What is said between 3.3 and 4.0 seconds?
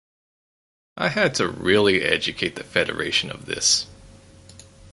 this.